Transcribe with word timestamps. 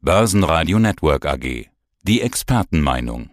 Börsenradio 0.00 0.78
Network 0.78 1.26
AG. 1.26 1.66
Die 2.04 2.20
Expertenmeinung. 2.20 3.30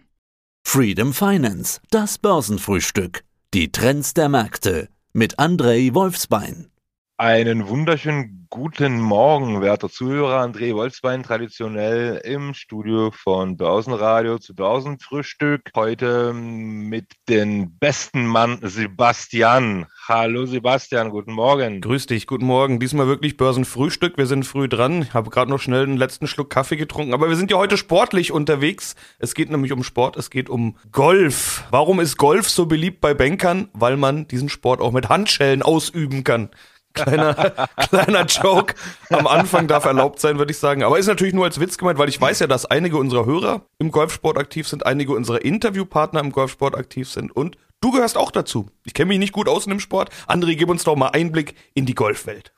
Freedom 0.66 1.12
Finance, 1.12 1.80
das 1.92 2.18
Börsenfrühstück. 2.18 3.22
Die 3.54 3.70
Trends 3.70 4.14
der 4.14 4.28
Märkte 4.28 4.88
mit 5.12 5.38
Andrei 5.38 5.90
Wolfsbein. 5.92 6.72
Einen 7.18 7.66
wunderschönen 7.66 8.46
guten 8.50 9.00
Morgen, 9.00 9.62
werter 9.62 9.88
Zuhörer. 9.88 10.42
André 10.42 10.74
Wolfsbein, 10.74 11.22
traditionell 11.22 12.20
im 12.22 12.52
Studio 12.52 13.10
von 13.10 13.56
Börsenradio 13.56 14.38
zu 14.38 14.54
Börsenfrühstück. 14.54 15.70
Heute 15.74 16.34
mit 16.34 17.12
dem 17.26 17.78
besten 17.78 18.26
Mann 18.26 18.58
Sebastian. 18.60 19.86
Hallo 20.06 20.44
Sebastian, 20.44 21.08
guten 21.08 21.32
Morgen. 21.32 21.80
Grüß 21.80 22.04
dich, 22.04 22.26
guten 22.26 22.44
Morgen. 22.44 22.80
Diesmal 22.80 23.06
wirklich 23.06 23.38
Börsenfrühstück. 23.38 24.18
Wir 24.18 24.26
sind 24.26 24.44
früh 24.44 24.68
dran. 24.68 25.00
Ich 25.00 25.14
habe 25.14 25.30
gerade 25.30 25.50
noch 25.50 25.60
schnell 25.60 25.86
den 25.86 25.96
letzten 25.96 26.26
Schluck 26.26 26.50
Kaffee 26.50 26.76
getrunken. 26.76 27.14
Aber 27.14 27.30
wir 27.30 27.36
sind 27.36 27.50
ja 27.50 27.56
heute 27.56 27.78
sportlich 27.78 28.30
unterwegs. 28.30 28.94
Es 29.18 29.34
geht 29.34 29.50
nämlich 29.50 29.72
um 29.72 29.84
Sport, 29.84 30.18
es 30.18 30.28
geht 30.28 30.50
um 30.50 30.76
Golf. 30.92 31.64
Warum 31.70 31.98
ist 31.98 32.18
Golf 32.18 32.50
so 32.50 32.66
beliebt 32.66 33.00
bei 33.00 33.14
Bankern? 33.14 33.70
Weil 33.72 33.96
man 33.96 34.28
diesen 34.28 34.50
Sport 34.50 34.82
auch 34.82 34.92
mit 34.92 35.08
Handschellen 35.08 35.62
ausüben 35.62 36.22
kann. 36.22 36.50
Kleiner, 36.96 37.34
kleiner 37.88 38.24
Joke. 38.24 38.74
Am 39.10 39.26
Anfang 39.26 39.68
darf 39.68 39.84
erlaubt 39.84 40.18
sein, 40.18 40.38
würde 40.38 40.50
ich 40.50 40.58
sagen. 40.58 40.82
Aber 40.82 40.98
ist 40.98 41.06
natürlich 41.06 41.34
nur 41.34 41.44
als 41.44 41.60
Witz 41.60 41.78
gemeint, 41.78 41.98
weil 41.98 42.08
ich 42.08 42.20
weiß 42.20 42.40
ja, 42.40 42.46
dass 42.46 42.66
einige 42.66 42.96
unserer 42.96 43.26
Hörer 43.26 43.66
im 43.78 43.90
Golfsport 43.90 44.38
aktiv 44.38 44.66
sind, 44.66 44.84
einige 44.84 45.12
unserer 45.12 45.44
Interviewpartner 45.44 46.20
im 46.20 46.32
Golfsport 46.32 46.74
aktiv 46.74 47.08
sind 47.08 47.34
und 47.34 47.56
du 47.80 47.92
gehörst 47.92 48.16
auch 48.16 48.30
dazu. 48.30 48.70
Ich 48.84 48.94
kenne 48.94 49.08
mich 49.08 49.18
nicht 49.18 49.32
gut 49.32 49.48
aus 49.48 49.66
in 49.66 49.70
dem 49.70 49.80
Sport. 49.80 50.10
André, 50.26 50.56
gib 50.56 50.68
uns 50.68 50.84
doch 50.84 50.96
mal 50.96 51.08
Einblick 51.08 51.54
in 51.74 51.86
die 51.86 51.94
Golfwelt. 51.94 52.52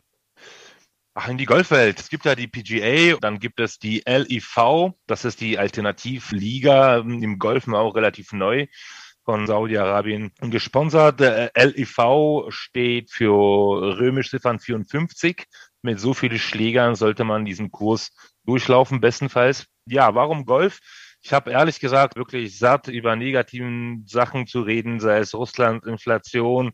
Ach, 1.14 1.28
in 1.28 1.36
die 1.36 1.46
Golfwelt. 1.46 1.98
Es 1.98 2.10
gibt 2.10 2.24
ja 2.24 2.36
die 2.36 2.46
PGA, 2.46 3.18
dann 3.20 3.40
gibt 3.40 3.58
es 3.58 3.80
die 3.80 4.04
LIV, 4.06 4.92
das 5.08 5.24
ist 5.24 5.40
die 5.40 5.58
Alternativliga 5.58 6.98
im 6.98 7.40
Golfen 7.40 7.74
auch 7.74 7.96
relativ 7.96 8.32
neu 8.32 8.68
von 9.28 9.46
Saudi-Arabien 9.46 10.32
gesponsert. 10.40 11.20
Der 11.20 11.52
LIV 11.54 12.46
steht 12.48 13.10
für 13.10 13.98
römisch 13.98 14.30
Ziffern 14.30 14.58
54. 14.58 15.44
Mit 15.82 16.00
so 16.00 16.14
vielen 16.14 16.38
Schlägern 16.38 16.94
sollte 16.94 17.24
man 17.24 17.44
diesen 17.44 17.70
Kurs 17.70 18.10
durchlaufen, 18.46 19.02
bestenfalls. 19.02 19.66
Ja, 19.84 20.14
warum 20.14 20.46
Golf? 20.46 20.80
Ich 21.20 21.34
habe 21.34 21.50
ehrlich 21.50 21.78
gesagt 21.78 22.16
wirklich 22.16 22.58
satt, 22.58 22.88
über 22.88 23.16
negativen 23.16 24.06
Sachen 24.06 24.46
zu 24.46 24.62
reden, 24.62 24.98
sei 24.98 25.18
es 25.18 25.34
Russland, 25.34 25.84
Inflation, 25.84 26.72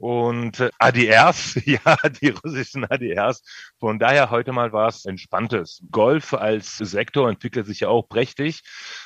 und 0.00 0.60
äh, 0.60 0.70
ADRs, 0.78 1.60
ja, 1.66 1.96
die 2.22 2.30
russischen 2.30 2.84
ADRs. 2.84 3.42
Von 3.78 3.98
daher 3.98 4.30
heute 4.30 4.52
mal 4.52 4.72
was 4.72 5.04
Entspanntes. 5.04 5.82
Golf 5.90 6.32
als 6.32 6.78
Sektor 6.78 7.28
entwickelt 7.28 7.66
sich 7.66 7.80
ja 7.80 7.88
auch 7.88 8.08
prächtig. 8.08 8.62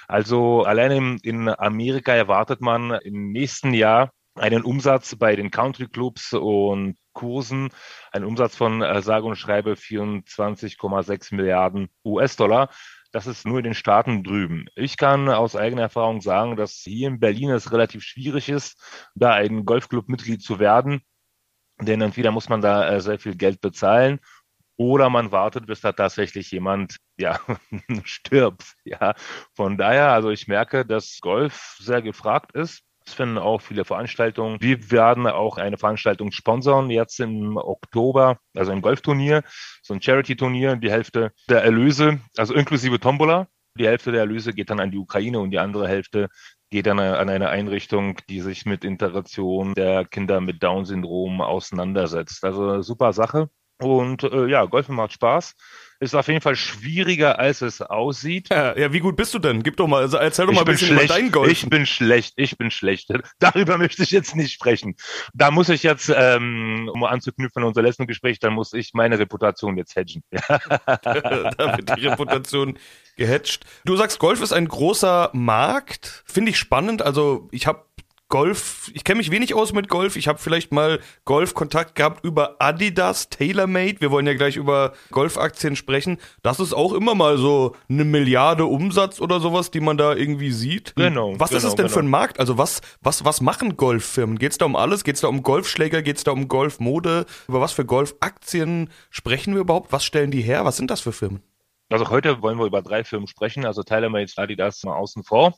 Also 0.06 0.62
alleine 0.62 1.16
in 1.22 1.48
Amerika 1.48 2.14
erwartet 2.14 2.60
man 2.60 2.92
im 2.92 3.32
nächsten 3.32 3.74
Jahr 3.74 4.12
einen 4.36 4.62
Umsatz 4.62 5.16
bei 5.16 5.34
den 5.36 5.50
Country 5.50 5.88
Clubs 5.88 6.32
und 6.32 6.96
Kursen, 7.12 7.70
einen 8.12 8.24
Umsatz 8.24 8.56
von 8.56 8.82
äh, 8.82 9.02
sage 9.02 9.26
und 9.26 9.36
schreibe 9.36 9.72
24,6 9.72 11.34
Milliarden 11.34 11.88
US-Dollar. 12.04 12.68
Das 13.14 13.28
ist 13.28 13.46
nur 13.46 13.58
in 13.58 13.64
den 13.64 13.74
Staaten 13.74 14.24
drüben. 14.24 14.66
Ich 14.74 14.96
kann 14.96 15.28
aus 15.28 15.54
eigener 15.54 15.82
Erfahrung 15.82 16.20
sagen, 16.20 16.56
dass 16.56 16.72
hier 16.72 17.06
in 17.06 17.20
Berlin 17.20 17.50
es 17.50 17.70
relativ 17.70 18.02
schwierig 18.02 18.48
ist, 18.48 18.76
da 19.14 19.34
ein 19.34 19.64
Golfclub-Mitglied 19.64 20.42
zu 20.42 20.58
werden. 20.58 21.00
Denn 21.80 22.00
entweder 22.00 22.32
muss 22.32 22.48
man 22.48 22.60
da 22.60 22.88
äh, 22.88 23.00
sehr 23.00 23.20
viel 23.20 23.36
Geld 23.36 23.60
bezahlen 23.60 24.18
oder 24.76 25.10
man 25.10 25.30
wartet, 25.30 25.66
bis 25.66 25.80
da 25.80 25.92
tatsächlich 25.92 26.50
jemand 26.50 26.96
ja 27.16 27.38
stirbt. 28.02 28.74
Ja, 28.82 29.14
von 29.54 29.78
daher, 29.78 30.10
also 30.10 30.30
ich 30.30 30.48
merke, 30.48 30.84
dass 30.84 31.20
Golf 31.20 31.76
sehr 31.78 32.02
gefragt 32.02 32.50
ist. 32.56 32.82
Es 33.06 33.14
finden 33.14 33.38
auch 33.38 33.60
viele 33.60 33.84
Veranstaltungen. 33.84 34.56
Wir 34.60 34.90
werden 34.90 35.26
auch 35.26 35.58
eine 35.58 35.76
Veranstaltung 35.76 36.32
sponsern 36.32 36.88
jetzt 36.90 37.20
im 37.20 37.56
Oktober, 37.56 38.38
also 38.54 38.72
ein 38.72 38.80
Golfturnier, 38.80 39.42
so 39.82 39.94
ein 39.94 40.00
Charity-Turnier. 40.00 40.76
Die 40.76 40.90
Hälfte 40.90 41.32
der 41.48 41.62
Erlöse, 41.62 42.20
also 42.36 42.54
inklusive 42.54 42.98
Tombola, 42.98 43.46
die 43.76 43.86
Hälfte 43.86 44.12
der 44.12 44.20
Erlöse 44.20 44.52
geht 44.52 44.70
dann 44.70 44.80
an 44.80 44.90
die 44.90 44.98
Ukraine 44.98 45.40
und 45.40 45.50
die 45.50 45.58
andere 45.58 45.88
Hälfte 45.88 46.28
geht 46.70 46.86
dann 46.86 46.98
an 46.98 47.28
eine 47.28 47.50
Einrichtung, 47.50 48.18
die 48.28 48.40
sich 48.40 48.66
mit 48.66 48.84
Integration 48.84 49.74
der 49.74 50.04
Kinder 50.04 50.40
mit 50.40 50.62
Down-Syndrom 50.62 51.40
auseinandersetzt. 51.40 52.44
Also 52.44 52.82
super 52.82 53.12
Sache. 53.12 53.50
Und 53.80 54.22
äh, 54.22 54.46
ja, 54.46 54.64
Golfen 54.64 54.94
macht 54.94 55.12
Spaß. 55.12 55.54
Ist 56.00 56.14
auf 56.14 56.28
jeden 56.28 56.40
Fall 56.40 56.56
schwieriger, 56.56 57.38
als 57.38 57.62
es 57.62 57.80
aussieht. 57.80 58.48
Ja, 58.50 58.76
ja 58.76 58.92
wie 58.92 59.00
gut 59.00 59.16
bist 59.16 59.32
du 59.34 59.38
denn? 59.38 59.62
Gib 59.62 59.76
doch 59.76 59.86
mal, 59.86 60.02
also 60.02 60.16
erzähl 60.16 60.46
doch 60.46 60.52
mal 60.52 60.60
ein 60.60 60.66
bisschen 60.66 60.88
schlecht. 60.88 61.04
über 61.04 61.14
dein 61.14 61.30
Golf. 61.30 61.50
Ich 61.50 61.68
bin 61.68 61.86
schlecht, 61.86 62.34
ich 62.36 62.58
bin 62.58 62.70
schlecht. 62.70 63.10
Darüber 63.38 63.78
möchte 63.78 64.02
ich 64.02 64.10
jetzt 64.10 64.34
nicht 64.34 64.52
sprechen. 64.52 64.96
Da 65.32 65.50
muss 65.50 65.68
ich 65.68 65.82
jetzt, 65.82 66.12
ähm, 66.14 66.90
um 66.92 67.04
anzuknüpfen 67.04 67.62
an 67.62 67.68
unser 67.68 67.82
letzten 67.82 68.06
Gespräch, 68.06 68.38
dann 68.38 68.52
muss 68.52 68.72
ich 68.72 68.92
meine 68.94 69.18
Reputation 69.18 69.76
jetzt 69.76 69.96
hedgen. 69.96 70.22
da 70.30 71.76
wird 71.76 71.96
die 71.96 72.06
Reputation 72.06 72.78
gehatcht. 73.16 73.64
Du 73.84 73.96
sagst, 73.96 74.18
Golf 74.18 74.42
ist 74.42 74.52
ein 74.52 74.68
großer 74.68 75.30
Markt. 75.32 76.24
Finde 76.26 76.50
ich 76.50 76.58
spannend. 76.58 77.02
Also 77.02 77.48
ich 77.52 77.66
habe 77.66 77.84
Golf, 78.34 78.90
ich 78.92 79.04
kenne 79.04 79.18
mich 79.18 79.30
wenig 79.30 79.54
aus 79.54 79.72
mit 79.72 79.88
Golf. 79.88 80.16
Ich 80.16 80.26
habe 80.26 80.40
vielleicht 80.40 80.72
mal 80.72 80.98
Golf-Kontakt 81.24 81.94
gehabt 81.94 82.24
über 82.24 82.56
Adidas 82.58 83.28
TaylorMade. 83.28 84.00
Wir 84.00 84.10
wollen 84.10 84.26
ja 84.26 84.34
gleich 84.34 84.56
über 84.56 84.92
Golfaktien 85.12 85.76
sprechen. 85.76 86.18
Das 86.42 86.58
ist 86.58 86.72
auch 86.72 86.94
immer 86.94 87.14
mal 87.14 87.38
so 87.38 87.76
eine 87.88 88.04
Milliarde 88.04 88.64
Umsatz 88.64 89.20
oder 89.20 89.38
sowas, 89.38 89.70
die 89.70 89.78
man 89.78 89.98
da 89.98 90.16
irgendwie 90.16 90.50
sieht. 90.50 90.96
Genau. 90.96 91.38
Was 91.38 91.50
genau, 91.50 91.58
ist 91.58 91.64
es 91.64 91.74
denn 91.76 91.86
genau. 91.86 91.94
für 91.94 92.00
ein 92.00 92.10
Markt? 92.10 92.40
Also 92.40 92.58
was, 92.58 92.80
was, 93.00 93.24
was 93.24 93.40
machen 93.40 93.76
Golffirmen? 93.76 94.36
Geht 94.36 94.50
es 94.50 94.58
da 94.58 94.64
um 94.64 94.74
alles? 94.74 95.04
Geht 95.04 95.14
es 95.14 95.20
da 95.20 95.28
um 95.28 95.44
Golfschläger? 95.44 96.02
Geht 96.02 96.16
es 96.16 96.24
da 96.24 96.32
um 96.32 96.48
Golfmode? 96.48 97.26
Über 97.46 97.60
was 97.60 97.70
für 97.70 97.84
Golfaktien 97.84 98.90
sprechen 99.10 99.54
wir 99.54 99.60
überhaupt? 99.60 99.92
Was 99.92 100.04
stellen 100.04 100.32
die 100.32 100.42
her? 100.42 100.64
Was 100.64 100.76
sind 100.76 100.90
das 100.90 101.00
für 101.00 101.12
Firmen? 101.12 101.40
Also 101.88 102.10
heute 102.10 102.42
wollen 102.42 102.58
wir 102.58 102.66
über 102.66 102.82
drei 102.82 103.04
Firmen 103.04 103.28
sprechen, 103.28 103.64
also 103.64 103.84
TaylorMade, 103.84 104.32
Adidas 104.34 104.82
mal 104.82 104.96
außen 104.96 105.22
vor. 105.22 105.54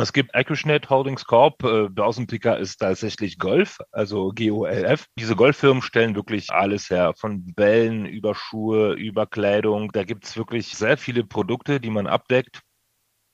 Es 0.00 0.14
gibt 0.14 0.34
Acushnet 0.34 0.88
Holdings 0.88 1.26
Corp, 1.26 1.62
äh, 1.62 1.88
Börsenticker 1.90 2.58
ist 2.58 2.78
tatsächlich 2.78 3.38
Golf, 3.38 3.78
also 3.92 4.30
G-O-L-F. 4.30 5.06
Diese 5.18 5.36
Golffirmen 5.36 5.82
stellen 5.82 6.14
wirklich 6.14 6.50
alles 6.50 6.88
her, 6.88 7.12
von 7.18 7.44
Bällen 7.54 8.06
über 8.06 8.34
Schuhe, 8.34 8.94
über 8.94 9.26
Kleidung. 9.26 9.92
Da 9.92 10.04
gibt's 10.04 10.38
wirklich 10.38 10.74
sehr 10.74 10.96
viele 10.96 11.24
Produkte, 11.24 11.80
die 11.80 11.90
man 11.90 12.06
abdeckt. 12.06 12.62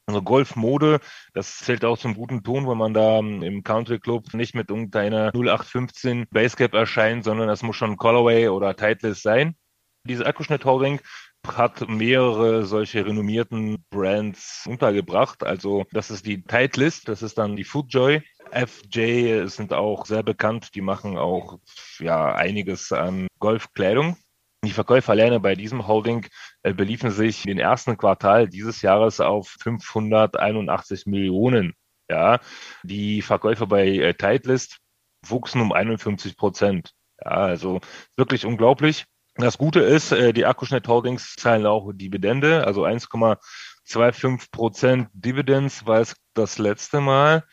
Also 0.07 0.23
Golfmode, 0.23 0.99
das 1.35 1.59
zählt 1.59 1.85
auch 1.85 1.99
zum 1.99 2.15
guten 2.15 2.43
Ton, 2.43 2.69
wenn 2.69 2.79
man 2.79 2.95
da 2.95 3.19
im 3.19 3.63
Country 3.63 4.01
Club 4.01 4.35
nicht 4.35 4.55
mit 4.55 4.71
irgendeiner 4.71 5.33
0815 5.35 6.27
Basecap 6.31 6.75
erscheint, 6.75 7.25
sondern 7.25 7.49
es 7.49 7.63
muss 7.63 7.77
schon 7.77 7.97
Colorway 7.97 8.49
oder 8.49 8.75
Titleist 8.75 9.23
sein. 9.23 9.57
Diese 10.05 10.27
Acushnet 10.27 10.65
Holding 10.65 11.01
hat 11.47 11.89
mehrere 11.89 12.65
solche 12.65 13.05
renommierten 13.05 13.85
Brands 13.91 14.65
untergebracht. 14.67 15.45
Also 15.45 15.85
das 15.93 16.11
ist 16.11 16.27
die 16.27 16.43
Titleist, 16.43 17.09
das 17.09 17.23
ist 17.23 17.39
dann 17.39 17.57
die 17.57 17.65
Foodjoy. 17.65 18.23
FJ 18.53 19.47
sind 19.47 19.73
auch 19.73 20.07
sehr 20.07 20.23
bekannt, 20.23 20.75
die 20.75 20.81
machen 20.81 21.19
auch 21.19 21.59
ja 21.99 22.35
einiges 22.35 22.93
an 22.93 23.27
Golfkleidung. 23.39 24.17
Die 24.65 24.73
Verkäufe 24.73 25.13
alleine 25.13 25.41
bei 25.41 25.55
diesem 25.55 25.87
Holding 25.87 26.27
äh, 26.63 26.73
beliefen 26.73 27.11
sich 27.11 27.47
im 27.47 27.59
ersten 27.59 27.97
Quartal 27.97 28.49
dieses 28.49 28.83
Jahres 28.83 29.21
auf 29.21 29.55
581 29.61 31.07
Millionen. 31.07 31.75
Ja, 32.09 32.41
die 32.83 33.23
Verkäufe 33.23 33.67
bei 33.67 33.87
äh, 33.87 34.15
Titleist 34.15 34.79
wuchsen 35.25 35.61
um 35.61 35.73
51 35.73 36.37
Prozent. 36.37 36.93
Ja, 37.25 37.31
also 37.31 37.81
wirklich 38.17 38.45
unglaublich. 38.45 39.07
Das 39.39 39.59
Gute 39.59 39.81
ist, 39.81 40.13
äh, 40.13 40.33
die 40.33 40.47
Akkuschnitt 40.47 40.89
Holdings 40.89 41.35
zahlen 41.37 41.67
auch 41.67 41.93
Dividende, 41.93 42.67
also 42.67 42.85
1,25 42.87 44.51
Prozent 44.51 45.09
Dividends 45.13 45.87
war 45.87 46.01
es 46.01 46.17
das 46.33 46.57
letzte 46.57 47.03
Mal. 47.03 47.45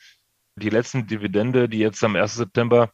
Die 0.56 0.70
letzten 0.70 1.08
Dividende, 1.08 1.68
die 1.68 1.80
jetzt 1.80 2.02
am 2.04 2.16
1. 2.16 2.36
September 2.36 2.92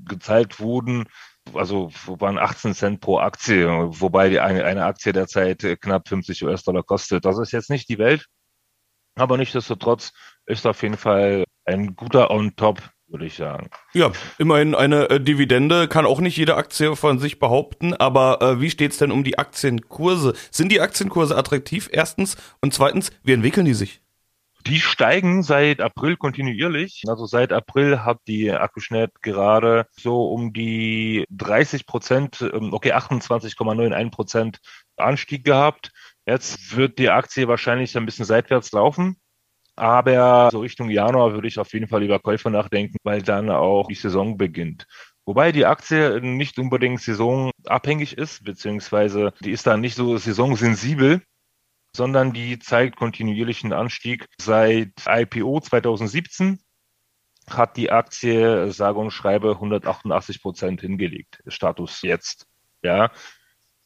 gezahlt 0.00 0.58
wurden, 0.58 1.04
also 1.52 1.90
waren 2.06 2.38
18 2.38 2.74
Cent 2.74 3.00
pro 3.00 3.18
Aktie, 3.18 3.68
wobei 3.68 4.28
die 4.30 4.40
eine, 4.40 4.64
eine 4.64 4.84
Aktie 4.84 5.12
derzeit 5.12 5.62
knapp 5.80 6.08
50 6.08 6.44
US-Dollar 6.44 6.82
kostet. 6.82 7.24
Das 7.24 7.38
ist 7.38 7.52
jetzt 7.52 7.70
nicht 7.70 7.88
die 7.88 7.98
Welt, 7.98 8.26
aber 9.14 9.36
nichtsdestotrotz 9.36 10.12
ist 10.46 10.66
auf 10.66 10.82
jeden 10.82 10.96
Fall 10.96 11.44
ein 11.64 11.94
guter 11.94 12.30
On-Top 12.32 12.82
würde 13.14 13.26
ich 13.26 13.34
sagen. 13.34 13.70
Ja, 13.92 14.10
immerhin 14.38 14.74
eine 14.74 15.08
äh, 15.08 15.20
Dividende 15.20 15.86
kann 15.86 16.04
auch 16.04 16.20
nicht 16.20 16.36
jede 16.36 16.56
Aktie 16.56 16.96
von 16.96 17.20
sich 17.20 17.38
behaupten, 17.38 17.94
aber 17.94 18.42
äh, 18.42 18.60
wie 18.60 18.70
steht's 18.70 18.98
denn 18.98 19.12
um 19.12 19.22
die 19.22 19.38
Aktienkurse? 19.38 20.34
Sind 20.50 20.72
die 20.72 20.80
Aktienkurse 20.80 21.36
attraktiv? 21.36 21.88
Erstens 21.92 22.36
und 22.60 22.74
zweitens, 22.74 23.12
wie 23.22 23.32
entwickeln 23.32 23.66
die 23.66 23.74
sich? 23.74 24.02
Die 24.66 24.80
steigen 24.80 25.42
seit 25.42 25.80
April 25.80 26.16
kontinuierlich. 26.16 27.02
Also 27.06 27.26
seit 27.26 27.52
April 27.52 28.02
hat 28.02 28.18
die 28.26 28.50
Akkuschnet 28.50 29.22
gerade 29.22 29.86
so 29.92 30.26
um 30.32 30.52
die 30.52 31.24
30 31.30 31.86
Prozent, 31.86 32.42
okay, 32.42 32.94
28,91 32.94 34.10
Prozent 34.10 34.58
Anstieg 34.96 35.44
gehabt. 35.44 35.92
Jetzt 36.26 36.76
wird 36.76 36.98
die 36.98 37.10
Aktie 37.10 37.46
wahrscheinlich 37.46 37.96
ein 37.96 38.06
bisschen 38.06 38.24
seitwärts 38.24 38.72
laufen. 38.72 39.18
Aber 39.76 40.50
so 40.52 40.60
Richtung 40.60 40.88
Januar 40.88 41.32
würde 41.32 41.48
ich 41.48 41.58
auf 41.58 41.72
jeden 41.72 41.88
Fall 41.88 42.02
über 42.02 42.20
Käufer 42.20 42.50
nachdenken, 42.50 42.96
weil 43.02 43.22
dann 43.22 43.50
auch 43.50 43.88
die 43.88 43.94
Saison 43.94 44.36
beginnt. 44.36 44.86
Wobei 45.24 45.52
die 45.52 45.66
Aktie 45.66 46.20
nicht 46.20 46.58
unbedingt 46.58 47.00
saisonabhängig 47.00 48.18
ist, 48.18 48.44
beziehungsweise 48.44 49.32
die 49.40 49.50
ist 49.50 49.66
dann 49.66 49.80
nicht 49.80 49.96
so 49.96 50.16
saisonsensibel, 50.16 51.22
sondern 51.96 52.32
die 52.32 52.58
zeigt 52.58 52.96
kontinuierlichen 52.96 53.72
Anstieg. 53.72 54.26
Seit 54.38 54.92
IPO 55.06 55.60
2017 55.60 56.60
hat 57.48 57.76
die 57.76 57.90
Aktie 57.90 58.70
sage 58.72 58.98
und 58.98 59.10
schreibe 59.10 59.52
188 59.52 60.42
Prozent 60.42 60.80
hingelegt. 60.82 61.42
Status 61.46 62.02
jetzt. 62.02 62.46
Ja, 62.82 63.10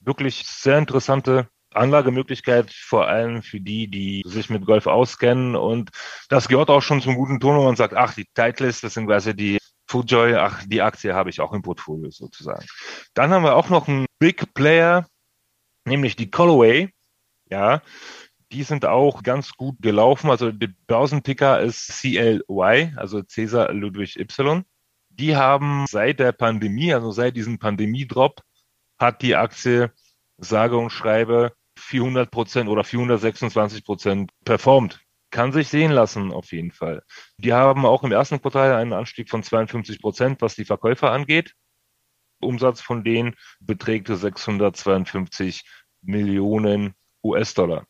wirklich 0.01 0.45
sehr 0.47 0.79
interessante 0.79 1.49
Anlagemöglichkeit, 1.75 2.73
vor 2.73 3.09
allem 3.09 3.43
für 3.43 3.61
die, 3.61 3.89
die 3.89 4.23
sich 4.27 4.51
mit 4.51 4.67
Golf 4.67 4.87
auskennen. 4.87 5.57
Und 5.57 5.91
das 6.29 6.49
gehört 6.49 6.71
auch 6.71 6.83
schon 6.83 7.01
zum 7.01 7.15
guten 7.15 7.41
Ton, 7.41 7.57
wo 7.57 7.65
man 7.65 7.77
sagt, 7.77 7.95
ach, 7.95 8.15
die 8.15 8.27
Titleist, 8.35 8.83
das 8.85 8.95
sind 8.95 9.07
quasi 9.07 9.35
die 9.35 9.59
Foodjoy, 9.89 10.35
ach, 10.35 10.65
die 10.67 10.83
Aktie 10.83 11.15
habe 11.15 11.31
ich 11.31 11.41
auch 11.41 11.53
im 11.53 11.63
Portfolio 11.63 12.11
sozusagen. 12.11 12.67
Dann 13.15 13.31
haben 13.31 13.45
wir 13.45 13.57
auch 13.57 13.71
noch 13.71 13.89
einen 13.89 14.07
Big 14.19 14.53
Player, 14.55 15.07
nämlich 15.85 16.17
die 16.17 16.31
Callaway. 16.31 16.91
Ja, 17.51 17.83
die 18.53 18.63
sind 18.63 18.85
auch 18.85 19.23
ganz 19.23 19.53
gut 19.53 19.77
gelaufen. 19.81 20.31
Also 20.31 20.53
der 20.53 20.71
Börsenticker 20.87 21.61
ist 21.61 22.01
CLY, 22.01 22.93
also 22.97 23.23
Cäsar 23.23 23.73
Ludwig 23.73 24.19
Y. 24.19 24.65
Die 25.11 25.37
haben 25.37 25.87
seit 25.89 26.21
der 26.21 26.33
Pandemie, 26.33 26.93
also 26.93 27.11
seit 27.11 27.37
diesem 27.37 27.59
Pandemie-Drop, 27.59 28.43
hat 28.99 29.23
die 29.23 29.37
Aktie 29.37 29.93
sage 30.39 30.77
und 30.77 30.91
schreibe 30.91 31.53
400 31.79 32.31
Prozent 32.31 32.69
oder 32.69 32.85
426 32.85 33.85
Prozent 33.85 34.31
performt. 34.45 35.01
Kann 35.31 35.53
sich 35.53 35.69
sehen 35.69 35.93
lassen, 35.93 36.33
auf 36.33 36.53
jeden 36.53 36.73
Fall. 36.73 37.03
Die 37.37 37.53
haben 37.53 37.85
auch 37.85 38.03
im 38.03 38.13
ersten 38.13 38.41
Quartal 38.41 38.75
einen 38.75 38.95
Anstieg 38.95 39.29
von 39.29 39.43
52 39.43 40.01
Prozent, 40.01 40.41
was 40.41 40.55
die 40.55 40.65
Verkäufer 40.65 41.11
angeht. 41.11 41.55
Umsatz 42.41 42.81
von 42.81 43.05
denen 43.05 43.35
beträgt 43.61 44.09
652 44.09 45.65
Millionen 46.03 46.95
US-Dollar. 47.23 47.87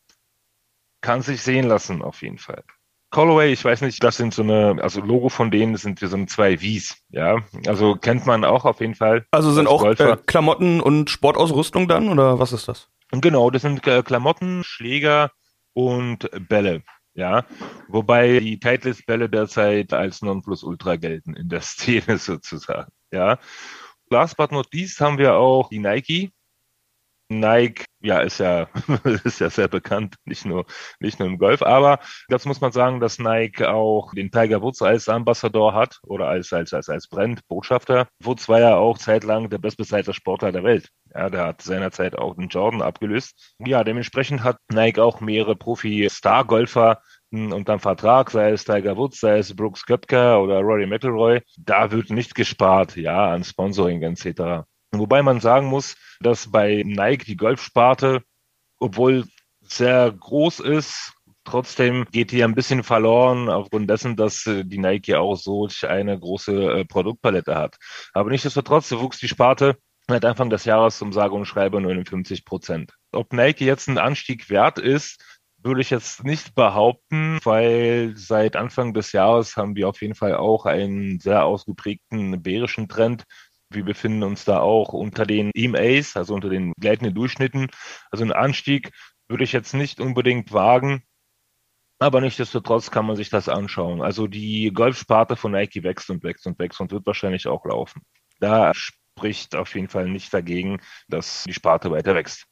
Kann 1.01 1.21
sich 1.21 1.41
sehen 1.41 1.67
lassen, 1.67 2.01
auf 2.01 2.21
jeden 2.21 2.39
Fall. 2.39 2.63
Callaway, 3.11 3.51
ich 3.51 3.65
weiß 3.65 3.81
nicht, 3.81 4.03
das 4.03 4.17
sind 4.17 4.33
so 4.33 4.43
eine, 4.43 4.77
also 4.81 5.01
Logo 5.01 5.29
von 5.29 5.49
denen 5.49 5.77
sind 5.77 5.99
so 5.99 6.25
zwei 6.25 6.57
Vs, 6.57 6.97
ja. 7.09 7.37
Also 7.65 7.95
kennt 7.95 8.25
man 8.27 8.45
auch 8.45 8.65
auf 8.65 8.81
jeden 8.81 8.95
Fall. 8.95 9.25
Also 9.31 9.51
sind 9.51 9.67
auch 9.67 9.83
äh, 9.83 10.17
Klamotten 10.27 10.79
und 10.79 11.09
Sportausrüstung 11.09 11.87
dann 11.87 12.09
oder 12.09 12.39
was 12.39 12.53
ist 12.53 12.67
das? 12.67 12.89
Genau, 13.11 13.49
das 13.49 13.63
sind 13.63 13.85
äh, 13.87 14.03
Klamotten, 14.03 14.63
Schläger 14.63 15.31
und 15.73 16.29
Bälle. 16.47 16.83
Ja, 17.15 17.45
wobei 17.87 18.39
die 18.39 18.59
Titleist-Bälle 18.59 19.29
derzeit 19.29 19.91
als 19.93 20.21
Nonplusultra 20.21 20.95
gelten 20.95 21.33
in 21.33 21.49
der 21.49 21.61
Szene 21.61 22.17
sozusagen. 22.17 22.91
Ja, 23.11 23.39
last 24.09 24.37
but 24.37 24.51
not 24.51 24.71
least 24.73 25.01
haben 25.01 25.17
wir 25.17 25.35
auch 25.35 25.69
die 25.69 25.79
Nike. 25.79 26.31
Nike, 27.31 27.85
ja, 28.01 28.19
ist 28.21 28.39
ja, 28.39 28.67
ist 29.23 29.39
ja 29.39 29.49
sehr 29.51 29.67
bekannt, 29.67 30.15
nicht 30.25 30.45
nur, 30.45 30.65
nicht 30.99 31.19
nur 31.19 31.27
im 31.27 31.37
Golf, 31.37 31.61
aber 31.61 31.99
das 32.27 32.45
muss 32.45 32.59
man 32.59 32.71
sagen, 32.71 32.99
dass 32.99 33.19
Nike 33.19 33.63
auch 33.65 34.13
den 34.15 34.31
Tiger 34.31 34.61
Woods 34.63 34.81
als 34.81 35.07
Ambassador 35.07 35.75
hat 35.75 35.99
oder 36.07 36.27
als, 36.27 36.51
als, 36.51 36.73
als, 36.73 36.89
als 36.89 37.07
Brand, 37.07 37.47
Botschafter. 37.47 38.07
Woods 38.23 38.49
war 38.49 38.59
ja 38.59 38.75
auch 38.75 38.97
zeitlang 38.97 39.49
der 39.49 39.59
bestbezahlte 39.59 40.13
Sportler 40.13 40.51
der 40.51 40.63
Welt. 40.63 40.89
Ja, 41.13 41.29
der 41.29 41.45
hat 41.45 41.61
seinerzeit 41.61 42.17
auch 42.17 42.35
den 42.35 42.49
Jordan 42.49 42.81
abgelöst. 42.81 43.55
Ja, 43.59 43.83
dementsprechend 43.83 44.43
hat 44.43 44.57
Nike 44.71 44.99
auch 44.99 45.21
mehrere 45.21 45.55
Profi-Star-Golfer 45.55 47.01
unter 47.31 47.77
Vertrag, 47.77 48.31
sei 48.31 48.51
es 48.51 48.63
Tiger 48.63 48.97
Woods, 48.97 49.19
sei 49.19 49.37
es 49.37 49.55
Brooks 49.55 49.85
Köpker 49.85 50.41
oder 50.41 50.61
Rory 50.61 50.87
McIlroy. 50.87 51.41
Da 51.57 51.91
wird 51.91 52.09
nicht 52.09 52.33
gespart, 52.33 52.95
ja, 52.95 53.31
an 53.31 53.43
Sponsoring 53.43 54.01
etc. 54.01 54.65
Wobei 54.91 55.21
man 55.21 55.39
sagen 55.39 55.67
muss, 55.67 55.95
dass 56.19 56.51
bei 56.51 56.83
Nike 56.85 57.25
die 57.25 57.37
Golfsparte, 57.37 58.21
obwohl 58.79 59.25
sehr 59.61 60.11
groß 60.11 60.61
ist, 60.61 61.13
trotzdem 61.43 62.05
geht 62.11 62.31
die 62.31 62.43
ein 62.43 62.55
bisschen 62.55 62.83
verloren 62.83 63.49
aufgrund 63.49 63.89
dessen, 63.89 64.15
dass 64.15 64.45
äh, 64.45 64.63
die 64.65 64.77
Nike 64.77 65.15
auch 65.15 65.35
so 65.35 65.67
eine 65.87 66.19
große 66.19 66.53
äh, 66.53 66.85
Produktpalette 66.85 67.55
hat. 67.55 67.77
Aber 68.13 68.29
nichtsdestotrotz 68.29 68.91
wuchs 68.91 69.19
die 69.19 69.27
Sparte 69.27 69.77
seit 70.07 70.25
Anfang 70.25 70.49
des 70.49 70.65
Jahres 70.65 71.01
um 71.01 71.13
sage 71.13 71.35
und 71.35 71.45
schreibe 71.45 71.79
59 71.81 72.45
Prozent. 72.45 72.93
Ob 73.11 73.31
Nike 73.33 73.65
jetzt 73.65 73.87
ein 73.87 73.97
Anstieg 73.97 74.49
wert 74.49 74.79
ist, 74.79 75.23
würde 75.61 75.81
ich 75.81 75.89
jetzt 75.89 76.23
nicht 76.23 76.55
behaupten, 76.55 77.39
weil 77.43 78.13
seit 78.15 78.55
Anfang 78.55 78.93
des 78.93 79.11
Jahres 79.11 79.57
haben 79.57 79.75
wir 79.75 79.89
auf 79.89 80.01
jeden 80.01 80.15
Fall 80.15 80.35
auch 80.35 80.65
einen 80.65 81.19
sehr 81.19 81.45
ausgeprägten 81.45 82.41
bärischen 82.41 82.87
Trend 82.87 83.25
wir 83.69 83.85
befinden 83.85 84.23
uns 84.23 84.45
da 84.45 84.59
auch 84.59 84.93
unter 84.93 85.25
den 85.25 85.51
EMAs, 85.53 86.15
also 86.15 86.33
unter 86.33 86.49
den 86.49 86.73
gleitenden 86.79 87.13
Durchschnitten. 87.13 87.67
Also 88.11 88.23
einen 88.23 88.31
Anstieg 88.31 88.91
würde 89.27 89.43
ich 89.43 89.51
jetzt 89.51 89.73
nicht 89.73 89.99
unbedingt 89.99 90.51
wagen. 90.51 91.03
Aber 91.99 92.21
nichtsdestotrotz 92.21 92.91
kann 92.91 93.05
man 93.05 93.15
sich 93.15 93.29
das 93.29 93.49
anschauen. 93.49 94.01
Also 94.01 94.27
die 94.27 94.71
Golfsparte 94.73 95.35
von 95.35 95.51
Nike 95.51 95.83
wächst 95.83 96.09
und 96.09 96.23
wächst 96.23 96.47
und 96.47 96.57
wächst 96.57 96.79
und 96.79 96.91
wird 96.91 97.05
wahrscheinlich 97.05 97.47
auch 97.47 97.65
laufen. 97.65 98.01
Da 98.39 98.73
spricht 98.73 99.55
auf 99.55 99.75
jeden 99.75 99.89
Fall 99.89 100.07
nicht 100.07 100.33
dagegen, 100.33 100.81
dass 101.09 101.43
die 101.43 101.53
Sparte 101.53 101.91
weiter 101.91 102.15
wächst. 102.15 102.45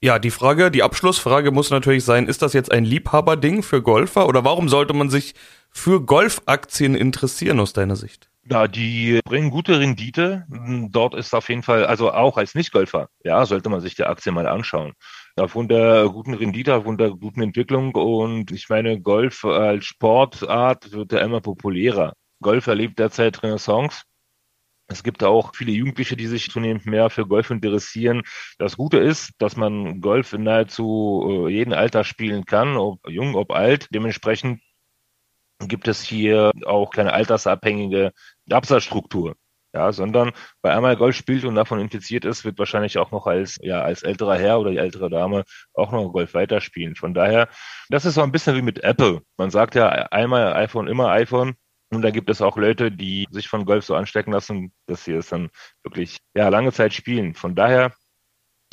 Ja, 0.00 0.18
die 0.18 0.30
Frage, 0.30 0.70
die 0.70 0.82
Abschlussfrage 0.82 1.50
muss 1.50 1.70
natürlich 1.70 2.04
sein, 2.04 2.28
ist 2.28 2.42
das 2.42 2.52
jetzt 2.52 2.70
ein 2.70 2.84
Liebhaberding 2.84 3.62
für 3.62 3.82
Golfer 3.82 4.28
oder 4.28 4.44
warum 4.44 4.68
sollte 4.68 4.92
man 4.92 5.10
sich 5.10 5.34
für 5.70 6.04
Golfaktien 6.04 6.94
interessieren 6.94 7.58
aus 7.58 7.72
deiner 7.72 7.96
Sicht? 7.96 8.30
Ja, 8.50 8.68
die 8.68 9.20
bringen 9.24 9.50
gute 9.50 9.80
Rendite. 9.80 10.44
Dort 10.90 11.14
ist 11.14 11.34
auf 11.34 11.48
jeden 11.48 11.62
Fall, 11.62 11.86
also 11.86 12.12
auch 12.12 12.36
als 12.36 12.54
Nicht-Golfer, 12.54 13.08
ja, 13.24 13.46
sollte 13.46 13.70
man 13.70 13.80
sich 13.80 13.94
die 13.94 14.04
Aktie 14.04 14.32
mal 14.32 14.46
anschauen. 14.46 14.92
Aufgrund 15.36 15.70
der 15.70 16.08
guten 16.10 16.34
Rendite, 16.34 16.74
aufgrund 16.74 17.00
der 17.00 17.10
guten 17.10 17.40
Entwicklung 17.42 17.94
und 17.94 18.50
ich 18.52 18.68
meine, 18.68 19.00
Golf 19.00 19.44
als 19.44 19.86
Sportart 19.86 20.92
wird 20.92 21.12
ja 21.12 21.20
immer 21.20 21.40
populärer. 21.40 22.12
Golf 22.42 22.66
erlebt 22.66 22.98
derzeit 22.98 23.42
Renaissance. 23.42 24.02
Es 24.86 25.02
gibt 25.02 25.24
auch 25.24 25.54
viele 25.54 25.72
Jugendliche, 25.72 26.14
die 26.14 26.26
sich 26.26 26.50
zunehmend 26.50 26.84
mehr 26.84 27.08
für 27.08 27.26
Golf 27.26 27.50
interessieren. 27.50 28.22
Das 28.58 28.76
Gute 28.76 28.98
ist, 28.98 29.32
dass 29.38 29.56
man 29.56 30.02
Golf 30.02 30.34
in 30.34 30.42
nahezu 30.42 31.46
äh, 31.48 31.52
jedem 31.52 31.72
Alter 31.72 32.04
spielen 32.04 32.44
kann, 32.44 32.76
ob 32.76 33.00
jung, 33.08 33.34
ob 33.34 33.50
alt. 33.52 33.88
Dementsprechend 33.94 34.60
gibt 35.60 35.88
es 35.88 36.02
hier 36.02 36.52
auch 36.66 36.90
keine 36.90 37.12
altersabhängige 37.12 38.12
Absatzstruktur. 38.50 39.36
Ja, 39.74 39.92
sondern 39.92 40.30
bei 40.62 40.72
einmal 40.72 40.96
Golf 40.96 41.16
spielt 41.16 41.44
und 41.44 41.56
davon 41.56 41.80
infiziert 41.80 42.24
ist, 42.24 42.44
wird 42.44 42.60
wahrscheinlich 42.60 42.96
auch 42.96 43.10
noch 43.10 43.26
als, 43.26 43.58
ja, 43.60 43.82
als 43.82 44.04
älterer 44.04 44.38
Herr 44.38 44.60
oder 44.60 44.70
die 44.70 44.76
ältere 44.78 45.10
Dame 45.10 45.42
auch 45.72 45.90
noch 45.90 46.12
Golf 46.12 46.32
weiterspielen. 46.32 46.94
Von 46.94 47.12
daher, 47.12 47.48
das 47.88 48.04
ist 48.04 48.14
so 48.14 48.22
ein 48.22 48.30
bisschen 48.30 48.54
wie 48.56 48.62
mit 48.62 48.84
Apple. 48.84 49.22
Man 49.36 49.50
sagt 49.50 49.74
ja 49.74 49.88
einmal 49.88 50.52
iPhone, 50.54 50.86
immer 50.86 51.08
iPhone. 51.08 51.56
Und 51.90 52.02
da 52.02 52.10
gibt 52.10 52.30
es 52.30 52.40
auch 52.40 52.56
Leute, 52.56 52.92
die 52.92 53.26
sich 53.30 53.48
von 53.48 53.64
Golf 53.64 53.84
so 53.84 53.96
anstecken 53.96 54.32
lassen, 54.32 54.72
dass 54.86 55.04
sie 55.04 55.12
es 55.14 55.28
dann 55.28 55.50
wirklich, 55.82 56.18
ja, 56.34 56.48
lange 56.50 56.72
Zeit 56.72 56.94
spielen. 56.94 57.34
Von 57.34 57.56
daher 57.56 57.92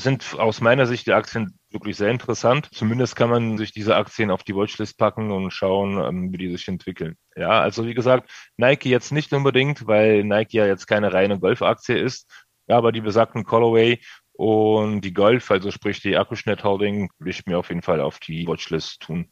sind 0.00 0.36
aus 0.38 0.60
meiner 0.60 0.86
Sicht 0.86 1.06
die 1.06 1.14
Aktien 1.14 1.58
wirklich 1.72 1.96
sehr 1.96 2.10
interessant. 2.10 2.68
Zumindest 2.72 3.16
kann 3.16 3.30
man 3.30 3.58
sich 3.58 3.72
diese 3.72 3.96
Aktien 3.96 4.30
auf 4.30 4.42
die 4.42 4.54
Watchlist 4.54 4.98
packen 4.98 5.30
und 5.30 5.50
schauen, 5.50 5.98
ähm, 5.98 6.32
wie 6.32 6.38
die 6.38 6.50
sich 6.50 6.68
entwickeln. 6.68 7.16
Ja, 7.36 7.60
also 7.60 7.86
wie 7.86 7.94
gesagt, 7.94 8.30
Nike 8.56 8.88
jetzt 8.88 9.12
nicht 9.12 9.32
unbedingt, 9.32 9.86
weil 9.86 10.24
Nike 10.24 10.54
ja 10.54 10.66
jetzt 10.66 10.86
keine 10.86 11.12
reine 11.12 11.38
Golfaktie 11.38 11.96
ist, 11.96 12.30
aber 12.68 12.92
die 12.92 13.00
besagten 13.00 13.44
Callaway 13.44 14.00
und 14.32 15.02
die 15.02 15.12
Golf, 15.12 15.50
also 15.50 15.70
sprich 15.70 16.00
die 16.00 16.16
Akkuschnitt 16.16 16.64
Holding, 16.64 17.10
will 17.18 17.30
ich 17.30 17.46
mir 17.46 17.58
auf 17.58 17.68
jeden 17.68 17.82
Fall 17.82 18.00
auf 18.00 18.18
die 18.18 18.46
Watchlist 18.46 19.00
tun. 19.00 19.28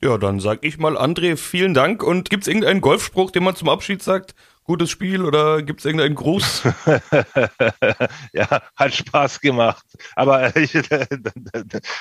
Ja, 0.00 0.18
dann 0.18 0.38
sag 0.40 0.64
ich 0.64 0.78
mal, 0.78 0.98
André, 0.98 1.36
vielen 1.36 1.72
Dank. 1.72 2.02
Und 2.02 2.28
gibt's 2.28 2.46
irgendeinen 2.46 2.80
Golfspruch, 2.80 3.30
den 3.30 3.44
man 3.44 3.56
zum 3.56 3.68
Abschied 3.68 4.02
sagt? 4.02 4.34
Gutes 4.64 4.90
Spiel 4.90 5.22
oder 5.26 5.60
gibt's 5.62 5.84
irgendeinen 5.84 6.14
Gruß? 6.14 6.62
ja, 8.32 8.62
hat 8.74 8.94
Spaß 8.94 9.40
gemacht. 9.40 9.84
Aber 10.16 10.56
ich, 10.56 10.72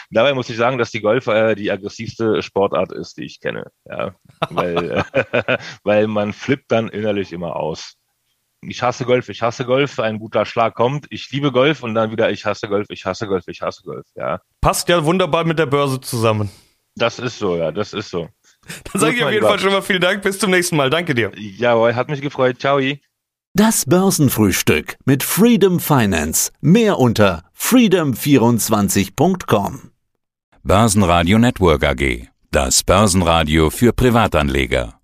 dabei 0.09 0.33
muss 0.33 0.49
ich 0.49 0.55
sagen, 0.55 0.77
dass 0.77 0.91
die 0.91 1.01
Golf 1.01 1.27
äh, 1.27 1.55
die 1.55 1.69
aggressivste 1.69 2.41
Sportart 2.41 2.93
ist, 2.93 3.17
die 3.17 3.25
ich 3.25 3.41
kenne. 3.41 3.69
Ja, 3.85 4.15
weil, 4.49 5.03
weil 5.83 6.07
man 6.07 6.31
flippt 6.31 6.71
dann 6.71 6.87
innerlich 6.87 7.33
immer 7.33 7.57
aus. 7.57 7.95
Ich 8.61 8.81
hasse 8.81 9.03
Golf, 9.03 9.27
ich 9.27 9.41
hasse 9.41 9.65
Golf, 9.65 9.99
ein 9.99 10.19
guter 10.19 10.45
Schlag 10.45 10.73
kommt, 10.73 11.07
ich 11.09 11.29
liebe 11.31 11.51
Golf 11.51 11.83
und 11.83 11.95
dann 11.95 12.11
wieder 12.11 12.31
ich 12.31 12.45
hasse 12.45 12.69
Golf, 12.69 12.87
ich 12.89 13.05
hasse 13.05 13.27
Golf, 13.27 13.43
ich 13.47 13.61
hasse 13.61 13.83
Golf, 13.83 14.05
ja. 14.15 14.39
Passt 14.61 14.87
ja 14.87 15.03
wunderbar 15.03 15.43
mit 15.43 15.59
der 15.59 15.65
Börse 15.65 15.99
zusammen. 15.99 16.49
Das 16.95 17.19
ist 17.19 17.39
so, 17.39 17.57
ja, 17.57 17.71
das 17.71 17.91
ist 17.91 18.09
so. 18.09 18.29
Dann 18.91 19.01
sage 19.01 19.15
ich 19.15 19.23
auf 19.23 19.31
jeden 19.31 19.45
Fall 19.45 19.59
schon 19.59 19.71
mal 19.71 19.81
vielen 19.81 20.01
Dank. 20.01 20.23
Bis 20.23 20.39
zum 20.39 20.51
nächsten 20.51 20.75
Mal. 20.75 20.89
Danke 20.89 21.15
dir. 21.15 21.31
Jawohl, 21.35 21.95
hat 21.95 22.09
mich 22.09 22.21
gefreut. 22.21 22.59
Ciao. 22.59 22.79
Das 23.55 23.85
Börsenfrühstück 23.85 24.97
mit 25.05 25.23
Freedom 25.23 25.79
Finance. 25.79 26.51
Mehr 26.61 26.97
unter 26.97 27.43
freedom24.com. 27.57 29.91
Börsenradio 30.63 31.37
Network 31.37 31.83
AG. 31.83 32.29
Das 32.51 32.83
Börsenradio 32.83 33.69
für 33.69 33.93
Privatanleger. 33.93 34.95